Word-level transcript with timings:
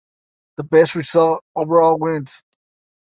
The 0.57 0.63
best 0.63 0.95
result 0.95 1.43
overall 1.55 1.99
wins. 1.99 2.41